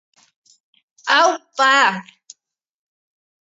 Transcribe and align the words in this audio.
Aupa. 1.17 1.71